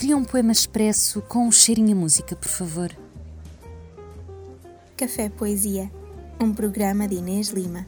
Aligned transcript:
Cria 0.00 0.16
um 0.16 0.24
poema 0.24 0.50
expresso 0.50 1.20
com 1.20 1.46
um 1.46 1.52
cheirinho 1.52 1.94
a 1.94 2.00
música, 2.00 2.34
por 2.34 2.48
favor. 2.48 2.90
Café 4.96 5.28
Poesia, 5.28 5.92
um 6.40 6.54
programa 6.54 7.06
de 7.06 7.16
Inês 7.16 7.50
Lima. 7.50 7.86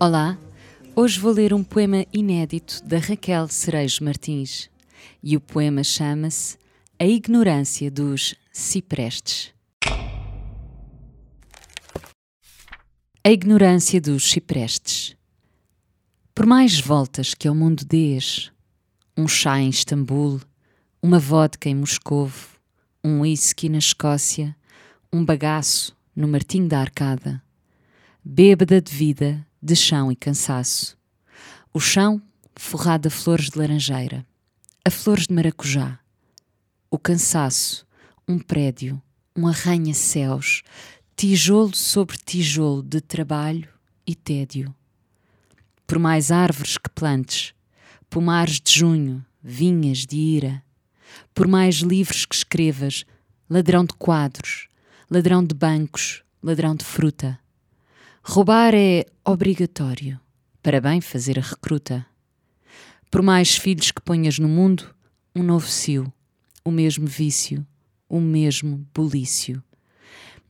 Olá, 0.00 0.38
hoje 0.96 1.20
vou 1.20 1.30
ler 1.30 1.52
um 1.52 1.62
poema 1.62 2.06
inédito 2.14 2.82
da 2.82 2.96
Raquel 2.96 3.46
Cerejo 3.48 4.02
Martins. 4.04 4.70
E 5.22 5.36
o 5.36 5.40
poema 5.42 5.84
chama-se 5.84 6.56
A 6.98 7.04
Ignorância 7.04 7.90
dos 7.90 8.34
Ciprestes. 8.50 9.52
A 13.22 13.30
ignorância 13.30 14.00
dos 14.00 14.30
ciprestes. 14.30 15.14
Por 16.34 16.46
mais 16.46 16.80
voltas 16.80 17.34
que 17.34 17.46
ao 17.46 17.54
mundo 17.54 17.84
dês, 17.84 18.50
um 19.14 19.28
chá 19.28 19.60
em 19.60 19.68
Istambul, 19.68 20.40
uma 21.00 21.18
vodka 21.18 21.68
em 21.68 21.76
Moscovo, 21.76 22.48
um 23.04 23.20
whisky 23.20 23.68
na 23.68 23.78
Escócia, 23.78 24.56
um 25.12 25.24
bagaço 25.24 25.96
no 26.14 26.26
Martinho 26.26 26.68
da 26.68 26.80
Arcada. 26.80 27.40
Bêbada 28.24 28.80
de 28.80 28.92
vida, 28.92 29.46
de 29.62 29.76
chão 29.76 30.10
e 30.10 30.16
cansaço. 30.16 30.98
O 31.72 31.78
chão 31.78 32.20
forrado 32.56 33.06
a 33.06 33.10
flores 33.10 33.48
de 33.48 33.58
laranjeira, 33.58 34.26
a 34.84 34.90
flores 34.90 35.28
de 35.28 35.34
maracujá. 35.34 36.00
O 36.90 36.98
cansaço, 36.98 37.86
um 38.26 38.38
prédio, 38.38 39.00
um 39.36 39.46
arranha-céus, 39.46 40.62
tijolo 41.16 41.76
sobre 41.76 42.16
tijolo 42.16 42.82
de 42.82 43.00
trabalho 43.00 43.68
e 44.04 44.16
tédio. 44.16 44.74
Por 45.86 45.98
mais 45.98 46.32
árvores 46.32 46.76
que 46.76 46.90
plantes, 46.90 47.54
pomares 48.10 48.60
de 48.60 48.72
junho, 48.72 49.24
vinhas 49.40 49.98
de 50.04 50.16
ira, 50.16 50.62
por 51.34 51.46
mais 51.46 51.76
livros 51.76 52.24
que 52.24 52.34
escrevas, 52.34 53.04
ladrão 53.48 53.84
de 53.84 53.94
quadros, 53.94 54.68
ladrão 55.10 55.44
de 55.44 55.54
bancos, 55.54 56.22
ladrão 56.42 56.74
de 56.74 56.84
fruta. 56.84 57.38
Roubar 58.22 58.74
é 58.74 59.06
obrigatório, 59.24 60.20
para 60.62 60.80
bem 60.80 61.00
fazer 61.00 61.38
a 61.38 61.42
recruta. 61.42 62.06
Por 63.10 63.22
mais 63.22 63.56
filhos 63.56 63.90
que 63.90 64.02
ponhas 64.02 64.38
no 64.38 64.48
mundo, 64.48 64.94
um 65.34 65.42
novo 65.42 65.66
cio, 65.66 66.12
o 66.64 66.70
mesmo 66.70 67.06
vício, 67.06 67.66
o 68.08 68.20
mesmo 68.20 68.86
bulício. 68.94 69.62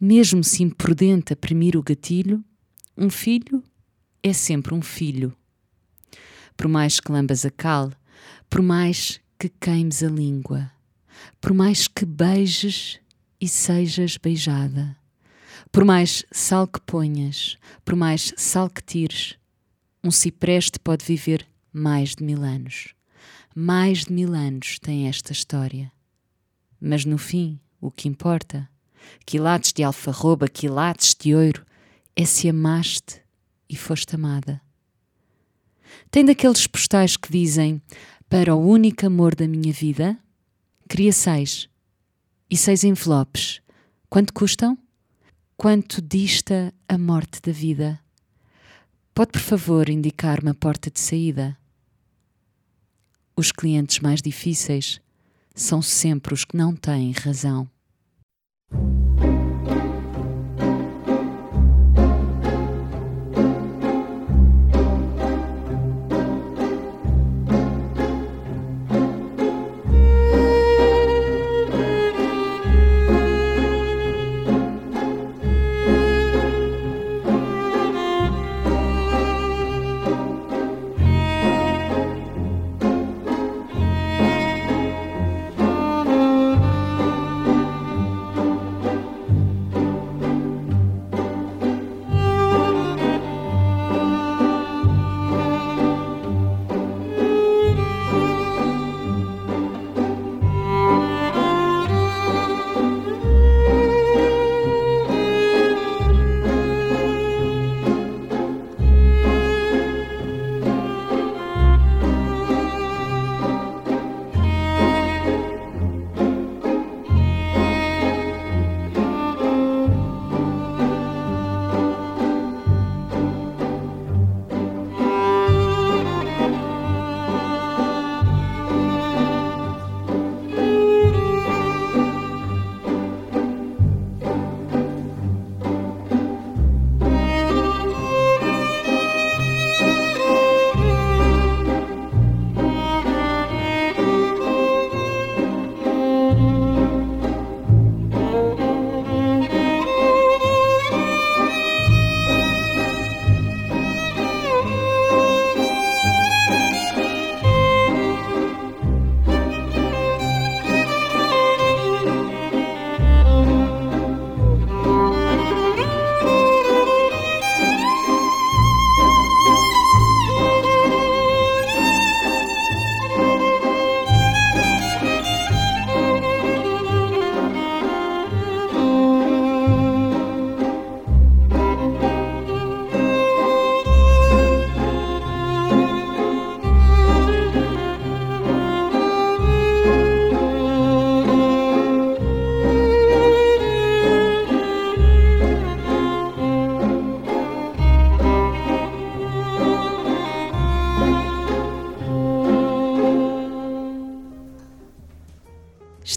Mesmo 0.00 0.42
se 0.42 0.62
imprudente 0.62 1.32
a 1.32 1.36
premir 1.36 1.77
o 1.77 1.82
gatilho, 1.82 2.44
um 2.97 3.10
filho 3.10 3.62
é 4.22 4.32
sempre 4.32 4.75
um 4.75 4.82
filho. 4.82 5.36
Por 6.56 6.66
mais 6.66 6.98
que 6.98 7.12
lambas 7.12 7.44
a 7.44 7.50
cal, 7.50 7.92
por 8.50 8.62
mais 8.62 9.20
que 9.39 9.48
queimes 9.48 10.03
a 10.03 10.08
língua, 10.08 10.70
por 11.41 11.55
mais 11.55 11.86
que 11.86 12.05
beijes 12.05 12.98
e 13.41 13.48
sejas 13.48 14.17
beijada, 14.17 14.97
por 15.70 15.84
mais 15.84 16.25
sal 16.33 16.67
que 16.67 16.81
ponhas, 16.81 17.56
por 17.84 17.94
mais 17.94 18.33
sal 18.36 18.69
que 18.69 18.83
tires, 18.83 19.36
um 20.03 20.11
cipreste 20.11 20.81
pode 20.81 21.05
viver 21.05 21.47
mais 21.72 22.16
de 22.16 22.25
mil 22.25 22.42
anos. 22.42 22.94
Mais 23.55 24.05
de 24.05 24.12
mil 24.12 24.34
anos 24.34 24.78
tem 24.81 25.09
esta 25.09 25.33
história. 25.33 25.92
Mas 26.81 27.05
no 27.05 27.19
fim, 27.19 27.61
o 27.81 27.91
que 27.91 28.09
importa, 28.09 28.69
quilates 29.25 29.72
de 29.72 29.83
alfarroba, 29.83 30.48
quilates 30.48 31.14
de 31.14 31.34
ouro, 31.34 31.64
é 32.16 32.25
se 32.25 32.48
amaste 32.48 33.20
e 33.69 33.77
foste 33.77 34.14
amada. 34.14 34.61
Tem 36.11 36.25
daqueles 36.25 36.66
postais 36.66 37.16
que 37.16 37.31
dizem 37.31 37.83
para 38.28 38.54
o 38.54 38.58
único 38.58 39.06
amor 39.06 39.34
da 39.34 39.48
minha 39.48 39.72
vida, 39.72 40.18
queria 40.88 41.12
seis. 41.12 41.68
E 42.50 42.56
seis 42.56 42.84
envelopes. 42.84 43.60
Quanto 44.10 44.32
custam? 44.34 44.76
Quanto 45.56 46.03
dista 46.03 46.72
a 46.88 46.98
morte 46.98 47.41
da 47.42 47.53
vida? 47.53 47.98
Pode, 49.14 49.32
por 49.32 49.41
favor, 49.41 49.88
indicar-me 49.88 50.50
a 50.50 50.54
porta 50.54 50.91
de 50.91 51.00
saída? 51.00 51.58
Os 53.34 53.50
clientes 53.50 53.98
mais 54.00 54.20
difíceis 54.20 55.00
são 55.54 55.80
sempre 55.80 56.34
os 56.34 56.44
que 56.44 56.56
não 56.56 56.76
têm 56.76 57.12
razão. 57.12 57.69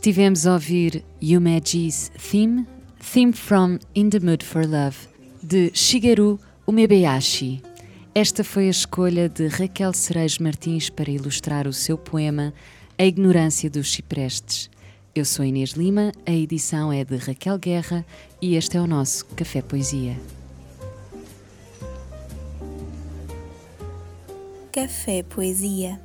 Estivemos 0.01 0.47
a 0.47 0.53
ouvir 0.53 1.03
Yumeji's 1.21 2.11
Theme, 2.17 2.65
Theme 3.13 3.33
from 3.33 3.77
In 3.93 4.09
the 4.09 4.19
Mood 4.19 4.43
for 4.43 4.65
Love, 4.65 4.97
de 5.43 5.69
Shigeru 5.75 6.39
Umebayashi. 6.65 7.61
Esta 8.15 8.43
foi 8.43 8.65
a 8.65 8.71
escolha 8.71 9.29
de 9.29 9.45
Raquel 9.45 9.93
Cerejo 9.93 10.41
Martins 10.41 10.89
para 10.89 11.11
ilustrar 11.11 11.67
o 11.67 11.71
seu 11.71 11.99
poema 11.99 12.51
A 12.97 13.05
Ignorância 13.05 13.69
dos 13.69 13.91
Ciprestes. 13.91 14.71
Eu 15.13 15.23
sou 15.23 15.45
Inês 15.45 15.73
Lima, 15.73 16.11
a 16.25 16.31
edição 16.31 16.91
é 16.91 17.05
de 17.05 17.17
Raquel 17.17 17.59
Guerra 17.59 18.03
e 18.41 18.55
este 18.55 18.77
é 18.77 18.81
o 18.81 18.87
nosso 18.87 19.23
Café 19.35 19.61
Poesia. 19.61 20.17
Café 24.71 25.21
Poesia 25.21 26.01